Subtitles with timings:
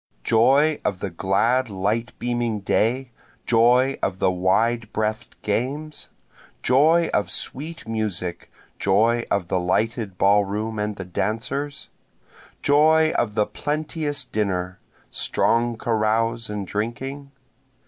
[0.23, 3.11] Joy of the glad light beaming day,
[3.45, 6.09] joy of the wide breath'd games?
[6.63, 11.89] Joy of sweet music, joy of the lighted ball room and the dancers?
[12.63, 14.79] Joy of the plenteous dinner,
[15.11, 17.29] strong carouse and drinking?